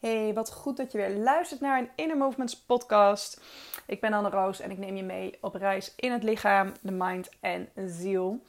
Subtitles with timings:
[0.00, 3.40] Hey, wat goed dat je weer luistert naar een Inner Movements podcast.
[3.86, 6.92] Ik ben Anne Roos en ik neem je mee op reis in het lichaam, de
[6.92, 8.42] mind en ziel.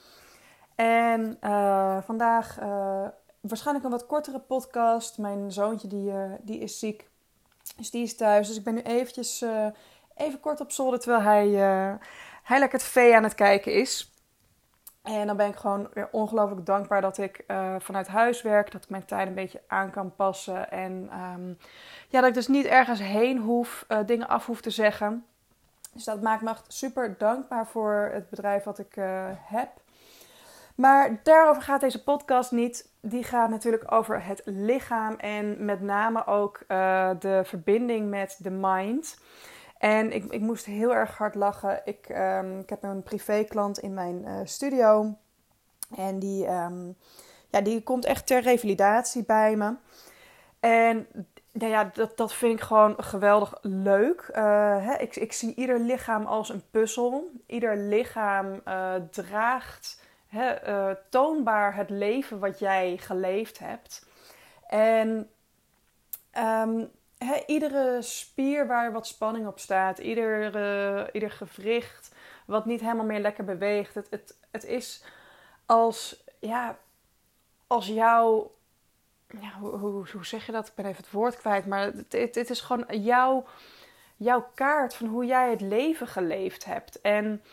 [0.76, 3.08] En uh, vandaag uh,
[3.42, 5.18] waarschijnlijk een wat kortere podcast.
[5.18, 7.07] Mijn zoontje die, uh, die is ziek,
[7.77, 8.47] dus die is thuis.
[8.47, 9.43] Dus ik ben nu eventjes
[10.15, 11.47] even kort op zolder terwijl hij,
[12.43, 14.11] hij lekker tv aan het kijken is.
[15.02, 18.71] En dan ben ik gewoon weer ongelooflijk dankbaar dat ik uh, vanuit huis werk.
[18.71, 20.71] Dat ik mijn tijd een beetje aan kan passen.
[20.71, 21.57] En um,
[22.09, 25.25] ja, dat ik dus niet ergens heen hoef, uh, dingen af hoef te zeggen.
[25.93, 29.69] Dus dat maakt me echt super dankbaar voor het bedrijf wat ik uh, heb.
[30.75, 32.89] Maar daarover gaat deze podcast niet.
[33.02, 36.64] Die gaat natuurlijk over het lichaam en met name ook
[37.20, 39.17] de verbinding met de mind.
[39.81, 41.81] En ik, ik moest heel erg hard lachen.
[41.86, 45.17] Ik, um, ik heb een privéklant in mijn uh, studio.
[45.95, 46.98] En die, um,
[47.50, 49.76] ja, die komt echt ter revalidatie bij me.
[50.59, 51.08] En
[51.52, 54.30] nou ja, dat, dat vind ik gewoon geweldig leuk.
[54.32, 57.32] Uh, hè, ik, ik zie ieder lichaam als een puzzel.
[57.45, 60.56] Ieder lichaam uh, draagt hè,
[61.10, 64.08] toonbaar het leven wat jij geleefd hebt.
[64.68, 65.30] En
[66.38, 66.92] um,
[67.45, 72.11] iedere spier waar wat spanning op staat, ieder, ieder gewricht
[72.45, 73.95] wat niet helemaal meer lekker beweegt.
[73.95, 75.03] Het, het, het is
[75.66, 76.77] als, ja,
[77.67, 78.52] als jouw,
[79.27, 80.67] ja, hoe, hoe, hoe, zeg je dat?
[80.67, 83.45] Ik ben even het woord kwijt, maar het, het, is gewoon jouw,
[84.17, 87.02] jouw kaart van hoe jij het leven geleefd hebt.
[87.02, 87.44] En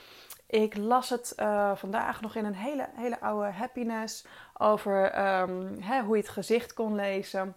[0.46, 6.02] ik las het uh, vandaag nog in een hele, hele oude happiness over um, hè,
[6.02, 7.56] hoe je het gezicht kon lezen.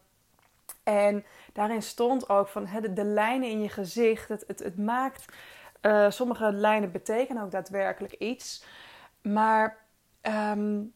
[0.84, 4.30] En daarin stond ook van de, de lijnen in je gezicht.
[4.30, 5.26] Het, het, het maakt.
[5.82, 8.64] Uh, sommige lijnen betekenen ook daadwerkelijk iets.
[9.22, 9.78] Maar
[10.22, 10.94] um,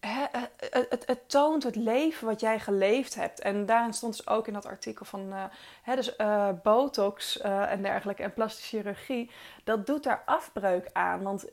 [0.00, 3.40] het, het, het, toont het leven wat jij geleefd hebt.
[3.40, 8.22] En daarin stond dus ook in dat artikel van uh, dus, uh, botox en dergelijke
[8.22, 9.30] en plastische chirurgie.
[9.64, 11.22] Dat doet daar afbreuk aan.
[11.22, 11.44] Want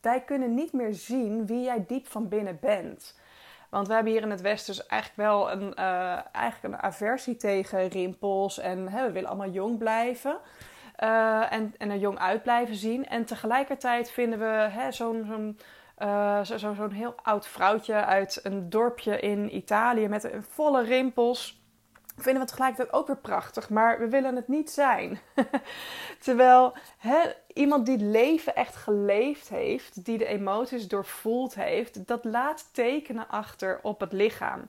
[0.00, 3.14] wij kunnen niet meer zien wie jij diep van binnen bent.
[3.74, 7.36] Want we hebben hier in het Westen dus eigenlijk wel een, uh, eigenlijk een aversie
[7.36, 8.58] tegen rimpels.
[8.58, 10.38] En hè, we willen allemaal jong blijven.
[11.02, 13.06] Uh, en, en er jong uit blijven zien.
[13.06, 15.58] En tegelijkertijd vinden we zo'n zo'n
[15.98, 21.63] uh, zo, heel oud vrouwtje uit een dorpje in Italië met een volle rimpels
[22.16, 25.20] vinden we tegelijkertijd ook weer prachtig, maar we willen het niet zijn.
[26.24, 27.18] Terwijl hè,
[27.52, 33.78] iemand die leven echt geleefd heeft, die de emoties doorvoeld heeft, dat laat tekenen achter
[33.82, 34.68] op het lichaam.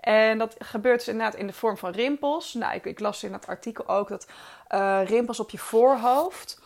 [0.00, 2.54] En dat gebeurt dus inderdaad in de vorm van rimpels.
[2.54, 4.26] Nou, ik, ik las in dat artikel ook dat
[4.74, 6.60] uh, rimpels op je voorhoofd,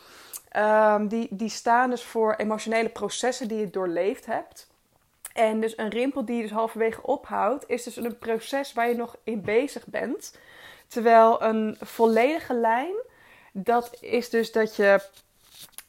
[0.57, 4.69] um, die, die staan dus voor emotionele processen die je doorleefd hebt.
[5.37, 8.95] En dus een rimpel die je dus halverwege ophoudt, is dus een proces waar je
[8.95, 10.39] nog in bezig bent.
[10.87, 12.95] Terwijl een volledige lijn,
[13.53, 15.01] dat is dus dat je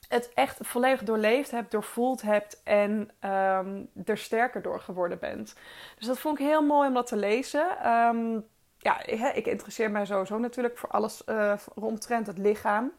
[0.08, 5.56] het echt volledig doorleefd hebt, doorvoeld hebt en um, er sterker door geworden bent.
[5.98, 7.92] Dus dat vond ik heel mooi om dat te lezen.
[7.92, 8.46] Um,
[8.78, 12.92] ja, ik interesseer mij sowieso natuurlijk voor alles uh, rondtrend het lichaam.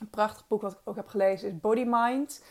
[0.00, 2.42] Een prachtig boek wat ik ook heb gelezen is Body Mind.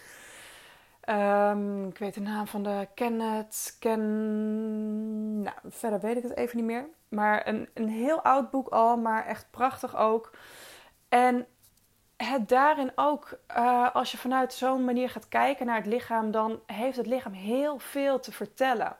[1.09, 3.75] Um, ik weet de naam van de Kenneth.
[3.79, 5.41] Ken.
[5.41, 6.85] Nou, verder weet ik het even niet meer.
[7.07, 10.31] Maar een, een heel oud boek al, maar echt prachtig ook.
[11.09, 11.47] En
[12.17, 16.59] het daarin ook, uh, als je vanuit zo'n manier gaat kijken naar het lichaam, dan
[16.65, 18.95] heeft het lichaam heel veel te vertellen.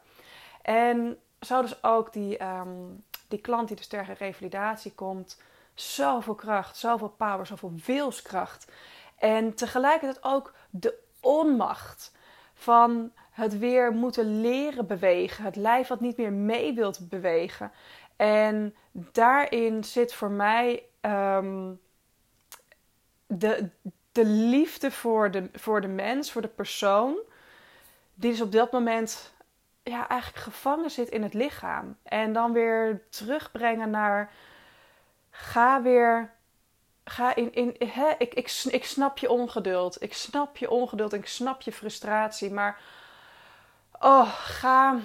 [0.62, 5.42] En zo dus ook die, um, die klant die dus ter revalidatie komt,
[5.74, 8.72] zoveel kracht, zoveel power, zoveel wilskracht.
[9.18, 12.12] En tegelijkertijd ook de onmacht
[12.54, 17.72] van het weer moeten leren bewegen, het lijf wat niet meer mee wilt bewegen.
[18.16, 21.80] En daarin zit voor mij um,
[23.28, 23.70] de,
[24.12, 27.18] de liefde voor de, voor de mens, voor de persoon,
[28.14, 29.34] die dus op dat moment
[29.84, 31.98] ja, eigenlijk gevangen zit in het lichaam.
[32.04, 34.32] En dan weer terugbrengen naar
[35.30, 36.34] ga weer
[37.04, 37.54] ga in.
[37.54, 40.04] in hè, ik, ik, ik snap je ongeduld.
[40.04, 42.52] Ik snap je ongeduld en ik snap je frustratie.
[42.52, 42.82] Maar.
[44.00, 45.00] Oh, ga.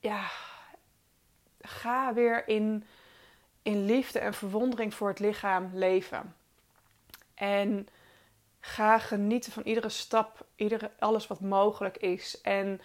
[0.00, 0.24] Ja.
[1.60, 2.86] Ga weer in,
[3.62, 6.34] in liefde en verwondering voor het lichaam leven.
[7.34, 7.88] En
[8.60, 12.40] ga genieten van iedere stap, iedere, alles wat mogelijk is.
[12.40, 12.80] En,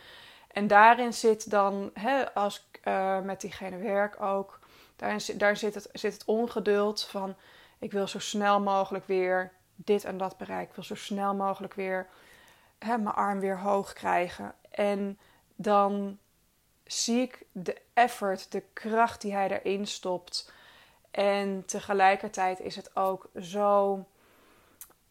[0.47, 4.59] en daarin zit dan, hè, als ik uh, met diegene werk ook,
[5.01, 7.35] daar, daar zit, het, zit het ongeduld van
[7.79, 10.69] ik wil zo snel mogelijk weer dit en dat bereiken.
[10.69, 12.07] Ik wil zo snel mogelijk weer
[12.79, 14.53] hè, mijn arm weer hoog krijgen.
[14.71, 15.19] En
[15.55, 16.17] dan
[16.83, 20.51] zie ik de effort, de kracht die hij erin stopt.
[21.11, 24.05] En tegelijkertijd is het ook zo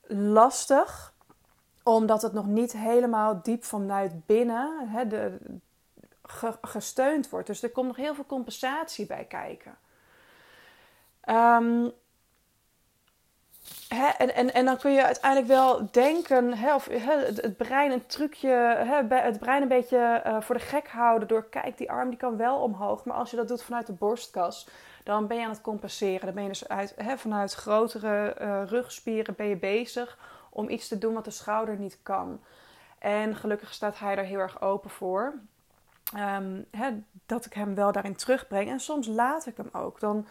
[0.07, 1.15] lastig,
[1.83, 5.39] omdat het nog niet helemaal diep vanuit binnen hè, de,
[6.63, 7.47] gesteund wordt.
[7.47, 9.79] Dus er komt nog heel veel compensatie bij kijken.
[13.89, 18.49] Hè, en, en, en dan kun je uiteindelijk wel denken, of het, brein een trucje,
[19.09, 22.37] het brein een beetje uh, voor de gek houden door, kijk, die arm die kan
[22.37, 23.05] wel omhoog.
[23.05, 24.69] Maar als je dat doet vanuit de borstkas,
[25.05, 26.25] dan ben je aan het compenseren.
[26.25, 26.65] Dan ben je dus
[27.17, 30.19] vanuit grotere uh, rugspieren ben je bezig
[30.51, 32.41] om iets te doen wat de schouder niet kan.
[32.99, 35.35] En gelukkig staat hij er heel erg open voor.
[36.71, 38.69] Hè, dat ik hem wel daarin terugbreng.
[38.71, 40.01] En soms laat ik hem ook.
[40.01, 40.27] Dan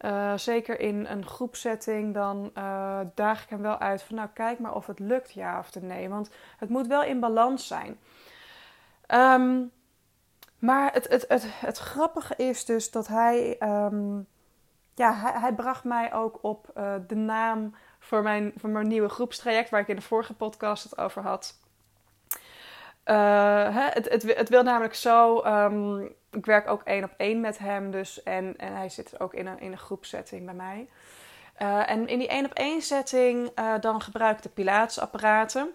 [0.00, 4.58] uh, zeker in een groepsetting, dan uh, daag ik hem wel uit van nou kijk
[4.58, 6.08] maar of het lukt ja of nee.
[6.08, 7.98] Want het moet wel in balans zijn.
[9.08, 9.72] Um,
[10.58, 14.26] maar het, het, het, het, grappige is dus dat hij, um,
[14.94, 19.70] ja, hij, bracht mij ook op uh, de naam voor mijn, voor mijn nieuwe groepstraject,
[19.70, 21.60] waar ik in de vorige podcast het over had.
[23.10, 25.44] Uh, het, het, het, wil namelijk zo.
[25.44, 27.90] Um, ik werk ook één op één met hem.
[27.90, 30.88] Dus, en, en hij zit ook in een, in een groepsetting bij mij.
[31.62, 35.68] Uh, en in die één op één setting uh, dan gebruik ik de Pilatesapparaten.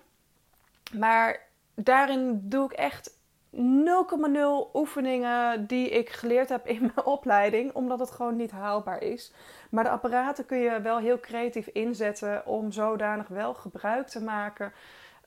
[0.98, 1.40] Maar
[1.76, 3.18] daarin doe ik echt
[3.56, 3.60] 0,0
[4.74, 9.34] oefeningen die ik geleerd heb in mijn opleiding, omdat het gewoon niet haalbaar is.
[9.70, 14.74] Maar de apparaten kun je wel heel creatief inzetten om zodanig wel gebruik te maken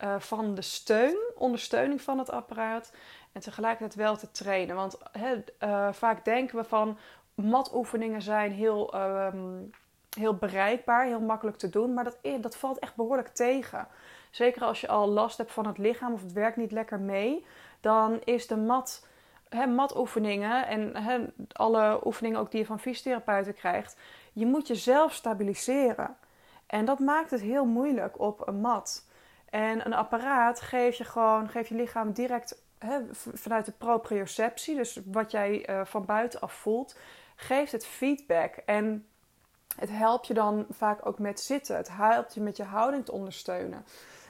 [0.03, 2.93] uh, van de steun, ondersteuning van het apparaat.
[3.33, 4.77] En tegelijkertijd wel te trainen.
[4.77, 4.99] Want
[5.63, 6.99] uh, vaak denken we van
[7.35, 9.71] matoefeningen zijn heel, um,
[10.19, 11.95] heel bereikbaar, heel makkelijk te doen.
[11.95, 13.89] Maar dat, dat valt echt behoorlijk tegen.
[14.31, 17.47] Zeker als je al last hebt van het lichaam of het werkt niet lekker mee.
[17.81, 19.07] Dan is de mat,
[19.49, 20.95] he, matoefeningen en
[21.53, 23.97] alle oefeningen ook die je van fysiotherapeuten krijgt.
[24.33, 26.17] Je moet jezelf stabiliseren.
[26.67, 29.08] En dat maakt het heel moeilijk op een mat.
[29.51, 35.01] En een apparaat geeft je gewoon, geeft je lichaam direct hè, vanuit de proprioceptie, dus
[35.05, 36.99] wat jij uh, van buitenaf voelt,
[37.37, 38.55] geeft het feedback.
[38.55, 39.07] En
[39.79, 41.77] het helpt je dan vaak ook met zitten.
[41.77, 43.85] Het helpt je met je houding te ondersteunen.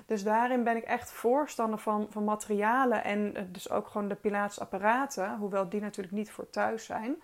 [0.06, 4.14] Dus daarin ben ik echt voorstander van, van materialen en eh, dus ook gewoon de
[4.14, 7.22] Pilatesapparaten, hoewel die natuurlijk niet voor thuis zijn.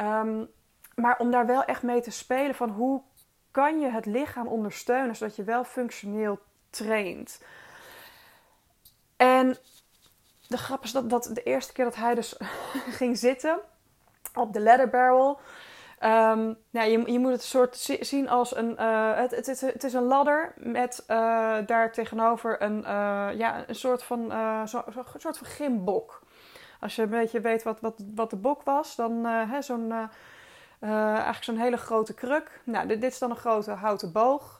[0.00, 0.48] Um,
[0.94, 3.02] maar om daar wel echt mee te spelen van hoe
[3.50, 6.38] kan je het lichaam ondersteunen zodat je wel functioneel
[6.70, 7.40] traint.
[9.16, 9.56] En
[10.48, 12.36] de grap is dat, dat de eerste keer dat hij dus
[12.98, 13.58] ging zitten
[14.34, 15.40] op de ladder barrel.
[16.00, 18.76] Um, nou, je, je moet het soort zien als een.
[18.80, 23.74] Uh, het, het, het, is een ladder met uh, daar tegenover een, uh, ja, een
[23.74, 24.30] soort van,
[24.68, 24.84] zo,
[25.16, 26.22] soort van gymbok.
[26.80, 29.26] Als je een beetje weet wat, wat, wat de bok was, dan
[29.60, 30.10] zo'n.
[30.80, 32.60] eigenlijk zo'n hele grote kruk.
[32.64, 34.55] Nou, dit, dit, is dan een grote houten boog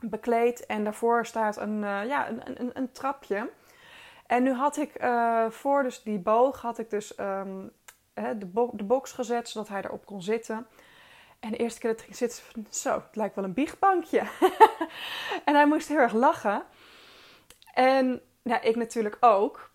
[0.00, 0.66] bekleed.
[0.66, 3.50] En daarvoor staat een, uh, ja, een, een, een, trapje.
[4.26, 7.72] En nu had ik uh, voor dus die boog had ik dus um,
[8.14, 10.66] de, bo de box gezet zodat hij erop kon zitten.
[11.40, 14.22] En de eerste keer dat ik zit, zo, het lijkt wel een biechtbankje.
[15.44, 16.62] en hij moest heel erg lachen.
[17.74, 19.70] En ja, ik natuurlijk ook.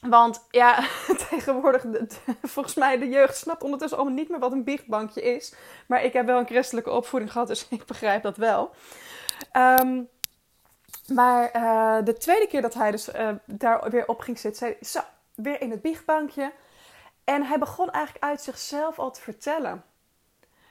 [0.00, 0.86] Want ja,
[1.30, 1.84] tegenwoordig,
[2.42, 5.54] volgens mij de jeugd snapt ondertussen allemaal niet meer wat een biechtbankje is.
[5.86, 8.74] Maar ik heb wel een christelijke opvoeding gehad, dus ik begrijp dat wel.
[9.52, 10.08] Um,
[11.14, 14.76] maar uh, de tweede keer dat hij dus uh, daar weer op ging zitten, zei
[14.78, 15.00] hij, zo,
[15.34, 16.52] weer in het biechtbankje.
[17.24, 19.84] En hij begon eigenlijk uit zichzelf al te vertellen.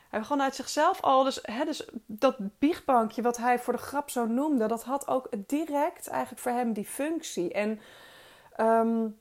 [0.10, 4.10] Hij begon uit zichzelf al, dus, hè, dus dat biechtbankje wat hij voor de grap
[4.10, 7.53] zo noemde, dat had ook direct eigenlijk voor hem die functie.
[7.53, 7.79] En
[8.60, 9.19] um,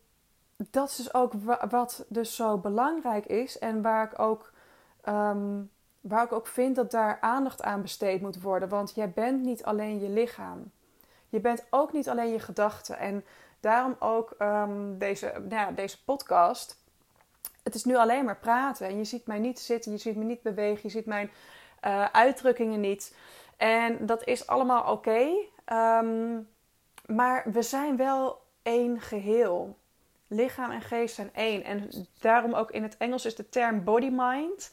[0.56, 1.32] dat is dus ook
[1.70, 4.52] wat dus zo belangrijk is en waar ik ook
[5.08, 5.70] um,
[6.04, 8.68] waar ik ook vind dat daar aandacht aan besteed moet worden.
[8.68, 10.70] Want jij bent niet alleen je lichaam.
[11.28, 12.98] Je bent ook niet alleen je gedachten.
[12.98, 13.24] En
[13.60, 16.82] daarom ook um, deze, nou ja, deze podcast.
[17.62, 18.86] Het is nu alleen maar praten.
[18.86, 21.30] En je ziet mij niet zitten, je ziet me niet bewegen, je ziet mijn
[21.84, 23.16] uh, uitdrukkingen niet.
[23.56, 25.28] En dat is allemaal oké.
[25.72, 26.48] Um,
[27.06, 29.78] maar we zijn wel één geheel.
[30.26, 31.64] Lichaam en geest zijn één.
[31.64, 34.72] En daarom ook in het Engels is de term body-mind.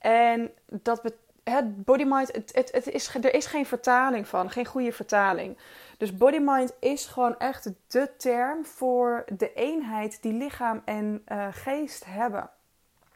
[0.00, 1.02] En dat
[1.44, 5.58] het body mind, het, het, het, is, er is geen vertaling van, geen goede vertaling.
[5.98, 11.46] Dus body mind is gewoon echt de term voor de eenheid die lichaam en uh,
[11.50, 12.50] geest hebben.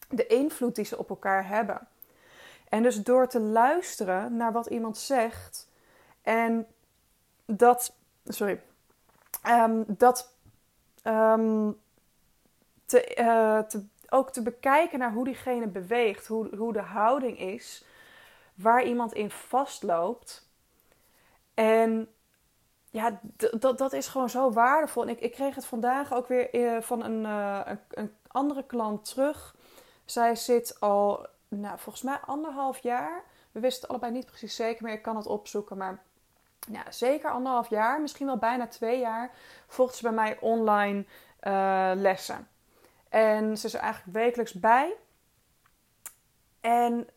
[0.09, 1.89] De invloed die ze op elkaar hebben.
[2.69, 5.69] En dus door te luisteren naar wat iemand zegt
[6.23, 6.67] en
[7.47, 7.93] dat,
[8.25, 8.61] sorry,
[9.47, 10.33] um, dat
[11.05, 11.81] um,
[12.87, 17.85] te, eh, te, ook te bekijken naar hoe diegene beweegt, hoe, hoe de houding is,
[18.55, 20.49] waar iemand in vastloopt.
[21.55, 22.09] En
[22.91, 23.21] ja,
[23.59, 25.03] dat, dat is gewoon zo waardevol.
[25.03, 28.67] En ik, ik kreeg het vandaag ook weer eh, van een, uh, een, een, andere
[28.67, 29.55] klant terug.
[30.05, 33.23] Zij zit al, nou, volgens mij anderhalf jaar.
[33.53, 35.77] We wisten het allebei niet precies zeker, maar ik kan het opzoeken.
[35.77, 36.03] Maar
[36.71, 39.31] ja, zeker anderhalf jaar, misschien wel bijna twee jaar,
[39.67, 41.05] volgt ze bij mij online
[41.43, 42.49] uh, lessen.
[43.15, 44.97] En ze is eigenlijk wekelijks bij.
[46.61, 47.09] En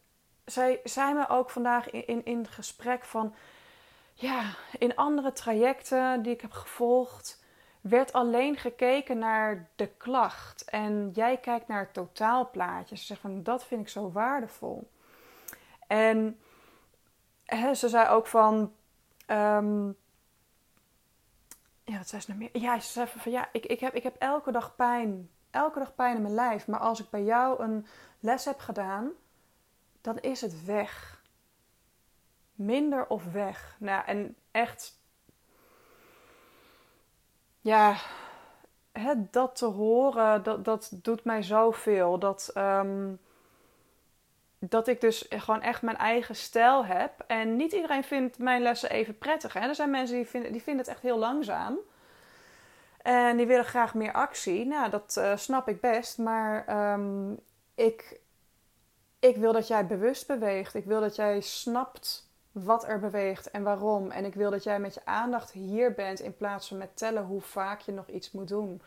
[0.45, 3.35] zij zei me ook vandaag in, in, in gesprek van
[4.13, 7.43] ja, in andere trajecten die ik heb gevolgd,
[7.81, 10.65] werd alleen gekeken naar de klacht.
[10.65, 12.97] En jij kijkt naar het totaalplaatje.
[12.97, 14.91] Ze zegt van dat vind ik zo waardevol.
[15.87, 16.39] En
[17.45, 18.73] hè, ze zei ook van.
[19.27, 19.97] Um,
[21.83, 22.61] ja, wat zei ze nou meer?
[22.61, 25.29] Ja, ze zei van ja, ik, ik, heb, ik heb elke dag pijn.
[25.57, 26.67] Elke dag pijn in mijn lijf.
[26.67, 27.87] Maar als ik bij jou een
[28.19, 29.11] les heb gedaan,
[30.01, 31.21] dan is het weg
[32.53, 33.75] minder of weg.
[33.79, 34.99] Nou, en echt,
[37.61, 37.95] ja,
[38.91, 42.19] hè, dat te horen, dat, dat doet mij zoveel.
[42.19, 43.19] Dat, um,
[44.59, 47.23] dat ik dus gewoon echt mijn eigen stijl heb.
[47.27, 49.53] En niet iedereen vindt mijn lessen even prettig.
[49.53, 49.59] Hè?
[49.59, 51.77] Er zijn mensen die vinden, die vinden het echt heel langzaam.
[53.07, 54.65] En die willen graag meer actie.
[54.65, 56.17] Nou, dat uh, snap ik best.
[56.17, 57.39] Maar um,
[57.75, 58.19] ik,
[59.19, 60.73] ik wil dat jij bewust beweegt.
[60.73, 64.11] Ik wil dat jij snapt wat er beweegt en waarom.
[64.11, 67.23] En ik wil dat jij met je aandacht hier bent in plaats van met tellen
[67.23, 68.81] hoe vaak je nog iets moet doen.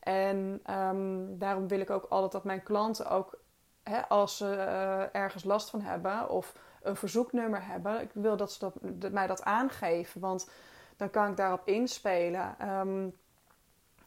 [0.00, 3.38] En um, daarom wil ik ook altijd dat mijn klanten ook,
[3.82, 8.52] hè, als ze uh, ergens last van hebben of een verzoeknummer hebben, ik wil dat
[8.52, 10.20] ze dat, mij dat aangeven.
[10.20, 10.50] Want
[10.96, 12.56] dan kan ik daarop inspelen.
[12.68, 13.18] Um,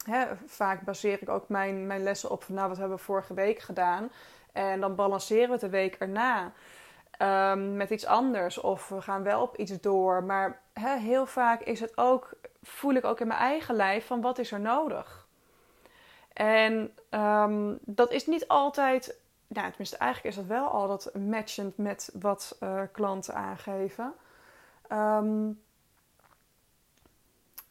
[0.04, 3.34] hè, vaak baseer ik ook mijn, mijn lessen op van nou, wat hebben we vorige
[3.34, 4.10] week gedaan.
[4.52, 6.52] En dan balanceren we het de week erna.
[7.18, 10.24] Um, met iets anders of we gaan wel op iets door.
[10.24, 12.32] Maar he, heel vaak is het ook,
[12.62, 15.26] voel ik ook in mijn eigen lijf van wat is er nodig.
[16.32, 22.10] En um, dat is niet altijd, nou, tenminste eigenlijk is dat wel altijd matchend met
[22.20, 24.14] wat uh, klanten aangeven.
[24.92, 25.62] Um,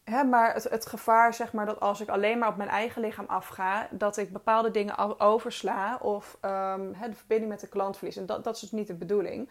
[0.04, 3.26] Hè, maar het, gevaar, zeg maar, dat als ik alleen maar op mijn eigen lichaam
[3.28, 8.18] afga, dat ik bepaalde dingen oversla of um, hè, de verbinding met de klant verlies.
[8.18, 9.50] En dat, dat is dus niet de bedoeling.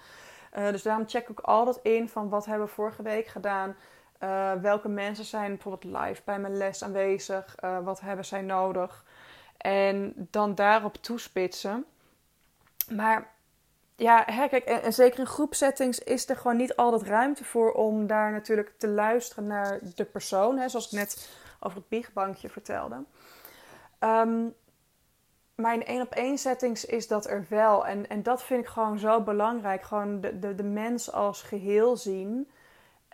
[0.58, 3.76] Uh, dus daarom check ik altijd in van wat hebben we vorige week gedaan.
[4.20, 7.56] Uh, welke mensen zijn bijvoorbeeld live bij mijn les aanwezig?
[7.64, 9.04] Uh, wat hebben zij nodig?
[9.56, 11.84] En dan daarop toespitsen.
[12.90, 13.31] Maar
[13.96, 18.06] ja, hè, kijk, en, zeker in groepsettings is er gewoon niet altijd ruimte voor om
[18.06, 20.58] daar natuurlijk te luisteren naar de persoon.
[20.58, 21.30] Hè, zoals ik net
[21.60, 23.04] over het biechtbankje vertelde.
[24.00, 24.54] Um,
[25.54, 27.86] maar in één op één settings is dat er wel.
[27.86, 29.82] En, en dat vind ik gewoon zo belangrijk.
[29.82, 32.50] Gewoon de, de, de mens als geheel zien.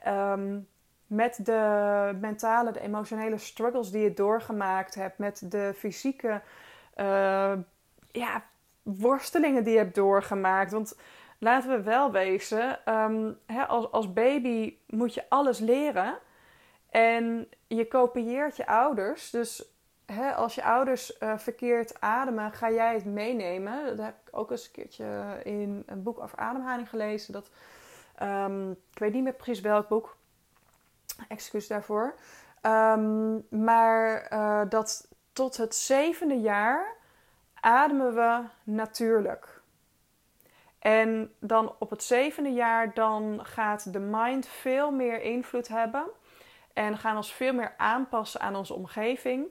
[0.06, 0.68] Um,
[1.06, 5.18] met de mentale, de emotionele struggles die je doorgemaakt hebt.
[5.18, 6.42] Met de fysieke
[6.97, 7.52] uh,
[8.11, 8.44] ja,
[8.97, 10.73] worstelingen die je hebt doorgemaakt.
[10.73, 10.99] Want
[11.38, 16.18] laten we wel wezen, um, hè, als, als baby moet je alles leren.
[16.90, 19.30] En je kopieert je ouders.
[19.30, 19.73] Dus
[20.07, 23.87] hè, als je ouders uh, verkeerd ademen, ga jij het meenemen.
[23.87, 27.33] Dat heb ik ook eens een keertje in een boek over ademhaling gelezen.
[27.33, 27.50] Dat,
[28.23, 30.16] um, ik weet niet meer precies welk boek.
[31.28, 32.14] Excuus daarvoor.
[32.62, 36.97] Um, maar uh, dat tot het zevende jaar
[37.60, 39.60] ademen we natuurlijk.
[40.78, 46.04] En dan op het zevende jaar dan gaat de mind veel meer invloed hebben.
[46.72, 49.46] En gaan ons veel meer aanpassen aan onze omgeving.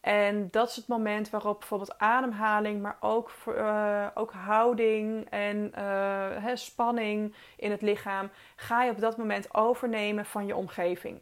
[0.00, 6.54] En dat is het moment waarop bijvoorbeeld ademhaling, maar ook, uh, ook houding en uh,
[6.54, 11.20] spanning in het lichaam, ga je op dat moment overnemen van je omgeving.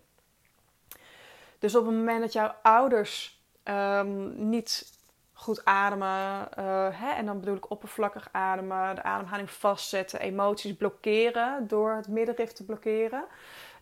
[1.59, 5.01] Dus op het moment dat jouw ouders um, niet
[5.43, 6.49] goed ademen.
[6.59, 12.09] Uh, hè, en dan bedoel ik oppervlakkig ademen, de ademhaling vastzetten, emoties blokkeren door het
[12.09, 13.25] middenrif te blokkeren.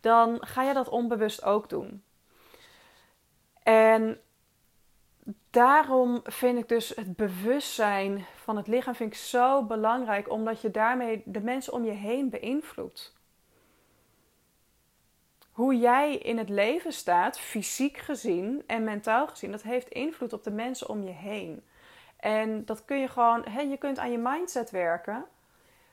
[0.01, 2.03] Dan ga je dat onbewust ook doen.
[3.63, 4.19] En
[5.49, 10.71] daarom vind ik dus het bewustzijn van het lichaam vind ik zo belangrijk, omdat je
[10.71, 13.20] daarmee de mensen om je heen beïnvloedt.
[15.51, 20.43] Hoe jij in het leven staat, fysiek gezien en mentaal gezien, dat heeft invloed op
[20.43, 21.63] de mensen om je heen.
[22.17, 25.25] En dat kun je gewoon, je kunt aan je mindset werken,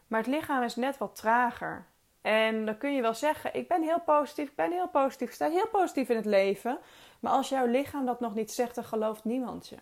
[0.07, 1.87] maar het lichaam is net wat trager.
[2.21, 5.35] En dan kun je wel zeggen: Ik ben heel positief, ik ben heel positief, ik
[5.35, 6.79] sta heel positief in het leven.
[7.21, 9.77] Maar als jouw lichaam dat nog niet zegt, dan gelooft niemand je.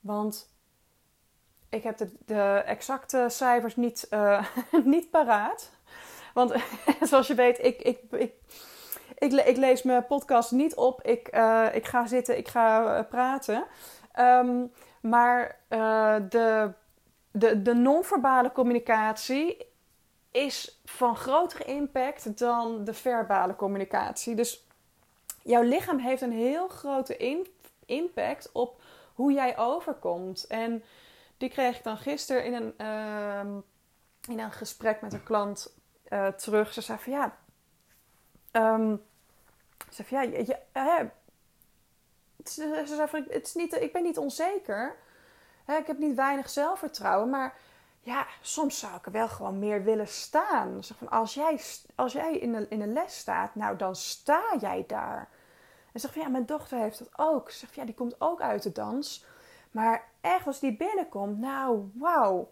[0.00, 0.54] Want
[1.68, 4.46] ik heb de, exacte cijfers niet, uh,
[4.84, 5.70] niet paraat.
[6.36, 6.54] Want
[7.08, 8.32] zoals je weet, ik, ik, ik,
[9.32, 11.02] ik, lees mijn podcast niet op.
[11.02, 13.64] Ik, uh, ik ga zitten, ik ga praten.
[14.18, 16.72] Um, maar uh, de,
[17.30, 19.66] de, de non-verbale communicatie
[20.30, 24.34] is van grotere impact dan de verbale communicatie.
[24.34, 24.66] Dus
[25.42, 27.44] jouw lichaam heeft een heel grote
[27.86, 28.82] impact op
[29.14, 30.46] hoe jij overkomt.
[30.46, 30.84] En
[31.36, 33.54] die kreeg ik dan gisteren in een, uh,
[34.28, 35.74] in een gesprek met een klant
[36.08, 36.72] uh, terug.
[36.72, 37.36] Ze zei van ja.
[39.90, 40.58] Ze zei van ja, je,
[42.86, 44.96] ze zei van het is niet, ik ben niet onzeker.
[45.64, 47.54] Hè, ik heb niet weinig zelfvertrouwen, maar
[48.00, 50.84] ja, soms zou ik er wel gewoon meer willen staan.
[50.84, 51.60] Zeg van, als jij,
[51.94, 55.28] als jij in, de, in de les staat, nou dan sta jij daar.
[55.92, 57.50] En zeg van ja, mijn dochter heeft dat ook.
[57.50, 59.24] Zeg van ja, die komt ook uit de dans.
[59.70, 62.50] Maar echt, als die binnenkomt, nou wauw.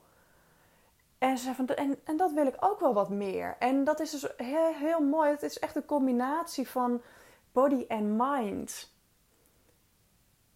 [1.24, 3.56] En, ze van, en, en dat wil ik ook wel wat meer.
[3.58, 5.30] En dat is dus heel, heel mooi.
[5.30, 7.02] Het is echt een combinatie van
[7.52, 8.92] body en mind.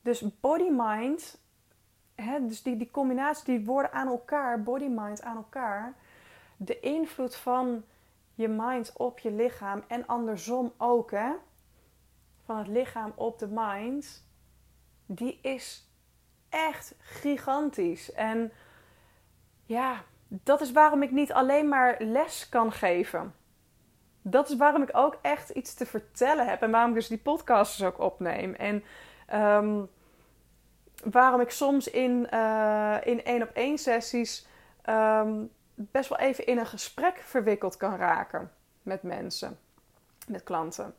[0.03, 1.41] Dus body-mind
[2.41, 5.95] dus die, die combinatie, die woorden aan elkaar, body-mind aan elkaar,
[6.57, 7.85] de invloed van
[8.35, 11.33] je mind op je lichaam en andersom ook, hè,
[12.45, 14.25] van het lichaam op de mind,
[15.07, 15.89] die is
[16.49, 18.13] echt gigantisch.
[18.13, 18.53] En
[19.65, 23.35] ja, dat is waarom ik niet alleen maar les kan geven.
[24.23, 27.19] Dat is waarom ik ook echt iets te vertellen heb en waarom ik dus die
[27.19, 28.55] podcasts ook opneem.
[28.55, 28.85] En
[29.35, 29.89] um,
[31.05, 34.47] waarom ik soms in, uh, in één op één sessies
[34.89, 39.59] um, best wel even in een gesprek verwikkeld kan raken met mensen,
[40.29, 40.95] met klanten.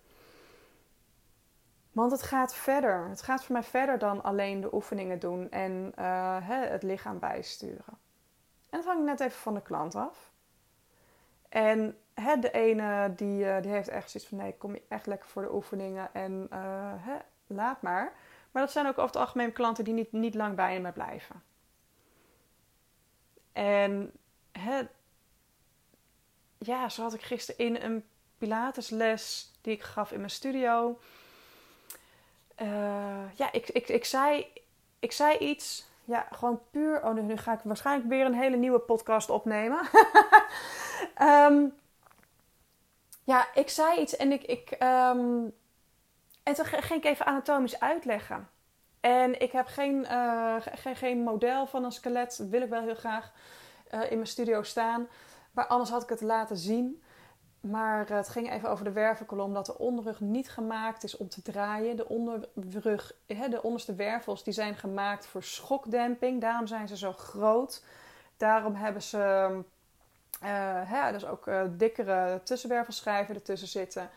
[1.91, 3.09] Want het gaat verder.
[3.09, 5.91] Het gaat voor mij verder dan alleen de oefeningen doen en
[6.41, 7.97] hè, het lichaam bijsturen.
[8.69, 10.31] En dat hang ik net even van de klant af.
[11.49, 15.05] En hè, de ene die, uh, die heeft echt zoiets van: nee, kom je echt
[15.05, 16.47] lekker voor de oefeningen en
[16.99, 18.13] hè, laat maar.
[18.51, 21.43] Maar dat zijn ook over het algemeen klanten die niet, niet lang bij me blijven.
[23.51, 24.11] En
[24.51, 24.81] hè,
[26.57, 28.05] ja, zo had ik gisteren in een
[28.37, 30.99] Pilatesles die ik gaf in mijn studio.
[32.61, 34.47] Uh, ja, ik, ik, ik, zei,
[34.99, 35.88] ik zei iets.
[36.09, 37.03] Ja, gewoon puur.
[37.03, 39.79] Oh, nu, ga ik waarschijnlijk weer een hele nieuwe podcast opnemen.
[41.21, 41.73] um,
[43.31, 45.53] ja, ik zei iets en ik, ik, um,
[46.43, 48.49] en toen ging ik even anatomisch uitleggen.
[48.99, 52.95] En ik heb geen, uh, geen, geen model van een skelet, wil ik wel heel
[52.95, 53.31] graag
[53.93, 55.07] uh, in mijn studio staan.
[55.51, 57.03] Maar anders had ik het laten zien.
[57.61, 61.29] Maar uh, het ging even over de wervelkolom, dat de onderrug niet gemaakt is om
[61.29, 61.95] te draaien.
[61.95, 66.41] De onderrug, de onderste wervels, die zijn gemaakt voor schokdemping.
[66.41, 67.83] Daarom zijn ze zo groot.
[68.37, 69.63] Daarom hebben ze
[70.39, 74.09] hè, dus ook dikkere tussenwervelschijven ertussen zitten.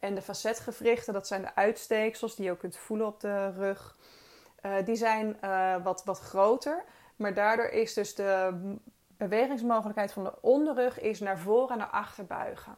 [0.00, 3.96] En de facetgewrichten, dat zijn de uitsteeksels die je ook kunt voelen op de rug.
[4.62, 6.84] Uh, die zijn uh, wat, wat groter.
[7.16, 8.54] Maar daardoor is dus de
[9.16, 12.76] bewegingsmogelijkheid van de onderrug is naar voren en naar achter buigen.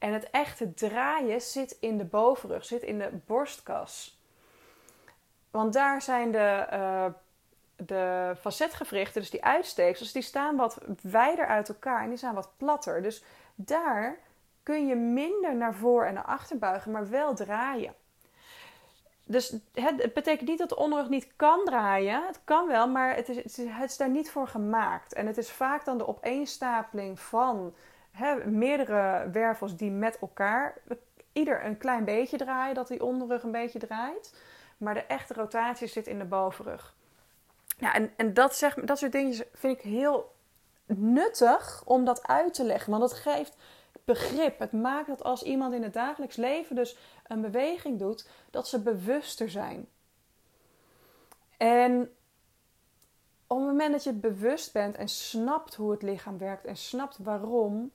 [0.00, 4.18] En het echte draaien zit in de bovenrug, zit in de borstkas.
[5.50, 7.06] Want daar zijn de, uh,
[7.76, 12.50] de facetgewrichten, dus die uitsteeksels, die staan wat wijder uit elkaar en die zijn wat
[12.56, 13.02] platter.
[13.02, 14.18] Dus daar
[14.62, 17.94] kun je minder naar voor en naar achter buigen, maar wel draaien.
[19.24, 22.26] Dus het, betekent niet dat de onderrug niet kan draaien.
[22.26, 25.12] Het kan wel, maar het is, het is, het is daar niet voor gemaakt.
[25.12, 27.74] En het is vaak dan de opeenstapeling van
[28.44, 30.74] meerdere wervels die met elkaar
[31.32, 34.34] ieder een klein beetje draaien, dat die onderrug een beetje draait.
[34.78, 36.94] Maar de echte rotatie zit in de bovenrug.
[37.78, 40.34] Ja, en, en dat, dat soort dingen vind ik heel
[40.86, 42.90] nuttig om dat uit te leggen.
[42.90, 43.56] Want dat geeft
[44.04, 44.58] begrip.
[44.58, 46.96] Het maakt dat als iemand in het dagelijks leven dus
[47.26, 49.88] een beweging doet, dat ze bewuster zijn.
[51.56, 52.00] En
[53.46, 57.18] op het moment dat je bewust bent en snapt hoe het lichaam werkt en snapt
[57.18, 57.92] waarom,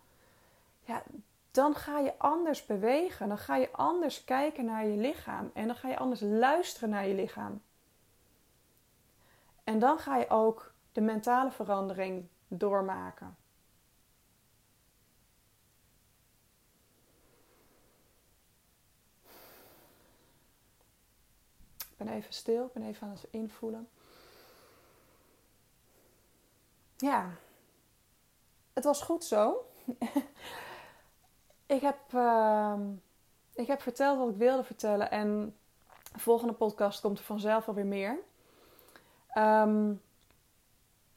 [0.85, 1.03] ja,
[1.51, 3.27] dan ga je anders bewegen.
[3.27, 7.07] Dan ga je anders kijken naar je lichaam en dan ga je anders luisteren naar
[7.07, 7.61] je lichaam.
[9.63, 13.35] En dan ga je ook de mentale verandering doormaken.
[21.77, 23.89] Ik ben even stil, ik ben even aan het invoelen.
[26.97, 27.31] Ja,
[28.73, 29.69] het was goed zo.
[31.65, 32.73] ik, heb, uh,
[33.53, 35.55] ik heb verteld wat ik wilde vertellen en
[36.13, 38.17] de volgende podcast komt er vanzelf alweer meer.
[39.27, 39.93] Ehm,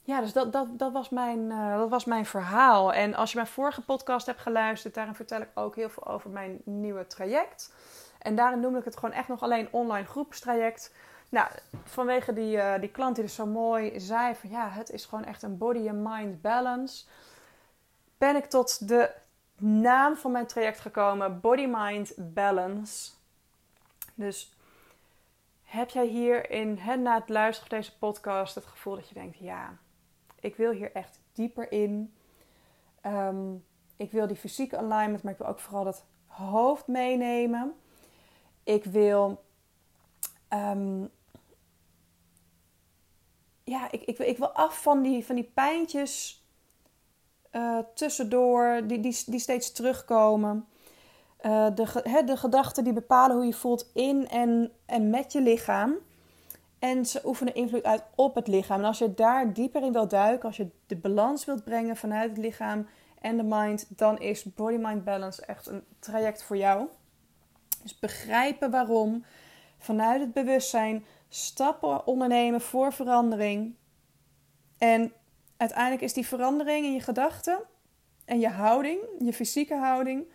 [0.03, 2.93] ja, dus dat, dat, dat, was mijn, uh, dat was mijn verhaal.
[2.93, 6.31] En als je mijn vorige podcast hebt geluisterd, daarin vertel ik ook heel veel over
[6.31, 7.73] mijn nieuwe traject.
[8.19, 10.95] En daarin noemde ik het gewoon echt nog alleen online groepstraject.
[11.29, 11.49] Nou,
[11.85, 15.25] vanwege die, uh, die klant die dus zo mooi zei van ja, het is gewoon
[15.25, 17.05] echt een body and mind balance.
[18.19, 19.11] Ben ik tot de
[19.61, 23.11] naam van mijn traject gekomen, Body Mind Balance.
[24.15, 24.57] Dus
[25.63, 29.39] heb jij hier in, na het luisteren van deze podcast het gevoel dat je denkt,
[29.39, 29.79] ja,
[30.41, 32.13] ik wil hier echt dieper in.
[33.01, 33.55] Ehm,
[33.97, 37.75] ik wil die fysieke alignment, maar ik wil ook vooral dat hoofd meenemen.
[38.63, 39.45] Ik wil.
[40.49, 41.05] Ehm,
[43.65, 46.45] ja, ik, ik, ik, wil af van die, van die pijntjes
[47.53, 50.69] uh, tussendoor, die, die, die steeds terugkomen.
[51.43, 55.95] Uh, de, de gedachten die bepalen hoe je voelt in en, en met je lichaam.
[56.79, 58.79] En ze oefenen invloed uit op het lichaam.
[58.79, 62.31] En als je daar dieper in wilt duiken, als je de balans wilt brengen vanuit
[62.31, 62.87] het lichaam
[63.21, 66.87] en de mind, dan is Body Mind Balance echt een traject voor jou.
[67.83, 69.25] Dus begrijpen waarom,
[69.79, 73.75] vanuit het bewustzijn, stappen ondernemen voor verandering.
[74.79, 75.13] En
[75.59, 77.59] uiteindelijk is die verandering in je gedachten
[78.25, 80.29] en je houding, je fysieke houding,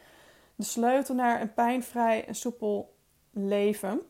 [0.56, 2.96] de sleutel naar een pijnvrij en soepel
[3.32, 4.02] leven.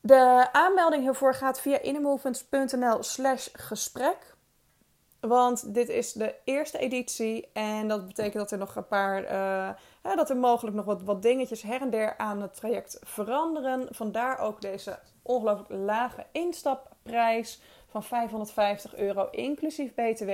[0.00, 4.36] De aanmelding hiervoor gaat via innermovements.nl slash gesprek.
[5.20, 9.22] Want dit is de eerste editie en dat betekent dat er nog een paar,
[10.02, 13.86] uh, dat er mogelijk nog wat, wat dingetjes her en der aan het traject veranderen.
[13.90, 17.60] Vandaar ook deze ongelooflijk lage instapprijs
[17.90, 20.30] van 550 euro inclusief BTW.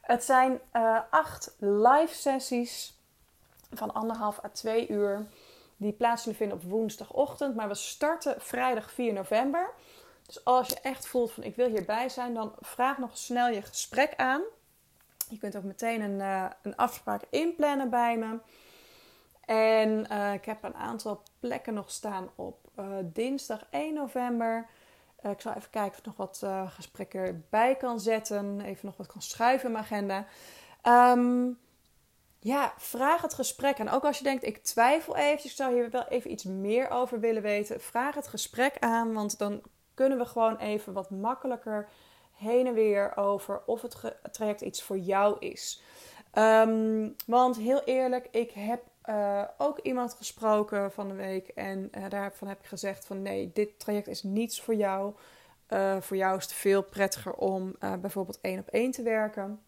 [0.00, 2.98] Het zijn uh, acht live sessies
[3.70, 5.26] van anderhalf à twee uur
[5.76, 7.54] die plaats zullen vinden op woensdagochtend.
[7.54, 9.70] Maar we starten vrijdag 4 november.
[10.26, 13.62] Dus als je echt voelt van ik wil hierbij zijn, dan vraag nog snel je
[13.62, 14.42] gesprek aan.
[15.28, 18.38] Je kunt ook meteen een, uh, een afspraak inplannen bij me.
[19.44, 22.58] En uh, ik heb een aantal plekken nog staan op
[23.04, 24.66] dinsdag 1 november.
[25.30, 28.60] Ik zal even kijken of ik nog wat gesprekken bij kan zetten.
[28.60, 30.26] Even nog wat kan schuiven in mijn agenda.
[31.12, 31.58] Um,
[32.44, 33.78] ja, vraag het gesprek.
[33.78, 36.90] En ook als je denkt, ik twijfel even, ik zou hier wel even iets meer
[36.90, 37.80] over willen weten.
[37.80, 39.62] Vraag het gesprek aan, want dan
[39.94, 41.88] kunnen we gewoon even wat makkelijker
[42.32, 45.82] heen en weer over of het traject iets voor jou is.
[46.32, 52.04] Ehm, want heel eerlijk, ik heb uh, ook iemand gesproken van de week en uh,
[52.08, 55.14] daarvan heb ik gezegd van nee, dit traject is niets voor jou.
[55.68, 59.62] Uh, voor jou is het veel prettiger om bijvoorbeeld één op één te werken.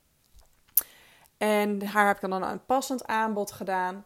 [1.38, 4.04] En haar heb ik dan een passend aanbod gedaan.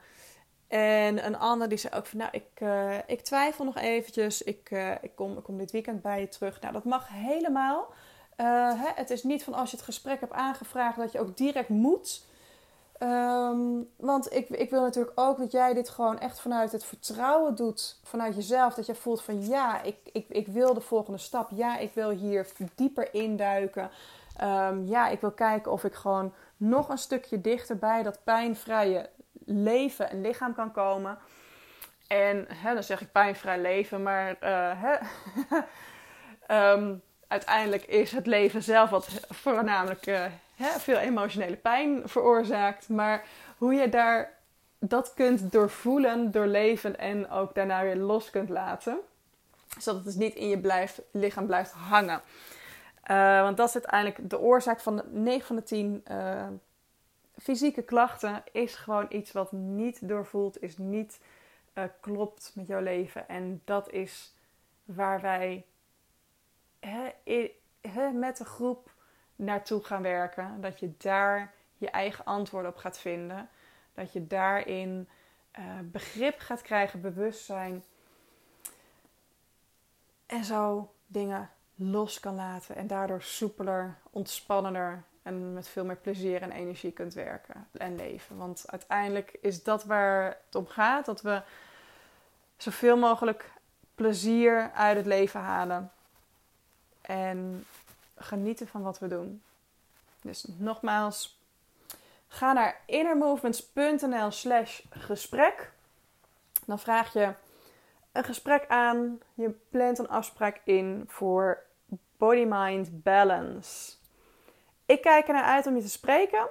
[0.68, 2.60] En een ander die zei ook van, nou, ik,
[3.06, 4.42] ik twijfel nog eventjes.
[4.42, 6.60] Ik, ik, kom, ik kom dit weekend bij je terug.
[6.60, 7.92] Nou, dat mag helemaal.
[8.36, 11.68] Hè, het is niet van als je het gesprek hebt aangevraagd dat je ook direct
[11.68, 12.27] moet.
[13.02, 17.54] Um, want ik, ik wil natuurlijk ook dat jij dit gewoon echt vanuit het vertrouwen
[17.54, 18.00] doet.
[18.02, 18.74] Vanuit jezelf.
[18.74, 21.50] Dat je voelt van ja, ik, ik, ik wil de volgende stap.
[21.50, 23.90] Ja, ik wil hier dieper induiken.
[24.42, 29.10] Um, ja, ik wil kijken of ik gewoon nog een stukje dichter bij dat pijnvrije
[29.44, 31.18] leven en lichaam kan komen.
[32.06, 34.96] En hè, dan zeg ik pijnvrij leven, maar uh, hè,
[36.72, 40.24] um, uiteindelijk is het leven zelf wat voornamelijk uh,
[40.58, 42.88] hè, veel emotionele pijn veroorzaakt.
[42.88, 43.24] Maar
[43.58, 44.38] hoe je daar
[44.78, 48.98] dat kunt doorvoelen, doorleven en ook daarna weer los kunt laten.
[49.78, 52.20] Zodat het dus niet in je blijft, lichaam blijft hangen.
[53.10, 56.46] Uh, want dat is uiteindelijk de oorzaak van 9 van de 10 uh, eh,
[57.42, 58.42] fysieke klachten.
[58.52, 61.20] Is gewoon iets wat niet doorvoelt, is niet
[61.74, 63.28] uh, klopt met jouw leven.
[63.28, 64.34] En dat is
[64.84, 65.64] waar wij
[66.80, 68.90] he, met de groep
[69.38, 70.60] naartoe gaan werken.
[70.60, 73.48] Dat je daar je eigen antwoorden op gaat vinden.
[73.94, 75.08] Dat je daarin
[75.82, 77.84] begrip gaat krijgen, bewustzijn.
[80.26, 86.42] En zo dingen los kan laten en daardoor soepeler, ontspannender en met veel meer plezier
[86.42, 88.36] en energie kunt werken en leven.
[88.36, 91.42] Want uiteindelijk is dat waar het om gaat: dat we
[92.56, 93.50] zoveel mogelijk
[93.94, 95.92] plezier uit het leven halen
[97.00, 97.66] en
[98.18, 99.42] genieten van wat we doen.
[100.22, 101.38] Dus nogmaals,
[102.28, 105.72] ga naar innermovements.nl/slash gesprek.
[106.66, 107.32] Dan vraag je
[108.12, 111.62] een gesprek aan, je plant een afspraak in voor
[112.16, 113.92] body-mind balance.
[114.86, 116.48] Ik kijk er naar uit om je te spreken.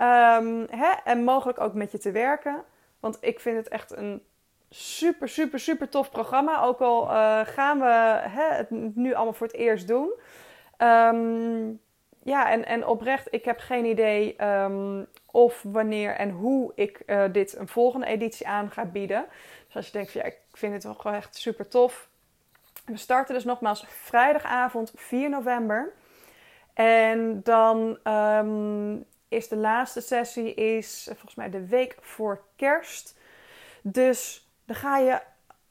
[0.00, 2.64] Um, hè, en mogelijk ook met je te werken.
[3.00, 4.22] Want ik vind het echt een
[4.70, 6.62] super, super, super tof programma.
[6.62, 10.12] Ook al uh, gaan we hè, het nu allemaal voor het eerst doen.
[10.82, 11.80] Um,
[12.22, 17.24] ja, en, en oprecht, ik heb geen idee um, of wanneer en hoe ik uh,
[17.32, 19.26] dit een volgende editie aan ga bieden.
[19.66, 22.08] Dus als je denkt, ja, ik vind het wel gewoon echt super tof.
[22.84, 25.92] We starten dus nogmaals vrijdagavond 4 november.
[26.74, 33.18] En dan um, is de laatste sessie is volgens mij de week voor kerst.
[33.82, 35.20] Dus dan ga je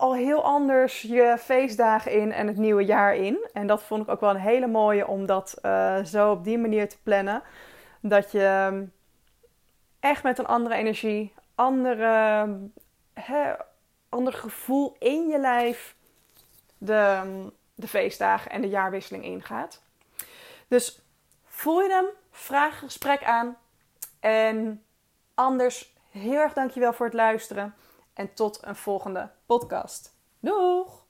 [0.02, 3.50] al heel anders je feestdagen in en het nieuwe jaar in.
[3.54, 6.58] En dat vond ik ook wel een hele mooie om dat uh, zo op die
[6.58, 7.44] manier te plannen.
[8.00, 8.86] Dat je ehm,
[10.00, 12.48] echt met een andere energie, andere,
[13.14, 13.54] hè,
[14.10, 15.96] ander gevoel in je lijf
[16.78, 17.22] de,
[17.76, 19.84] de feestdagen en de jaarwisseling ingaat.
[20.68, 21.02] Dus
[21.46, 23.58] voel je hem, vraag een gesprek aan.
[24.20, 24.84] En
[25.36, 27.76] anders heel erg dankjewel voor het luisteren.
[28.14, 30.16] En tot een volgende podcast.
[30.40, 31.01] Doeg!